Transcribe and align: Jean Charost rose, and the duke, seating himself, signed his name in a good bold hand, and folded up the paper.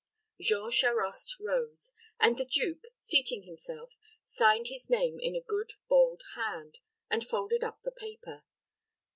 Jean 0.41 0.71
Charost 0.71 1.39
rose, 1.39 1.91
and 2.19 2.35
the 2.35 2.43
duke, 2.45 2.85
seating 2.97 3.43
himself, 3.43 3.91
signed 4.23 4.65
his 4.67 4.89
name 4.89 5.19
in 5.19 5.35
a 5.35 5.45
good 5.47 5.73
bold 5.89 6.23
hand, 6.35 6.79
and 7.11 7.23
folded 7.27 7.63
up 7.63 7.83
the 7.83 7.91
paper. 7.91 8.43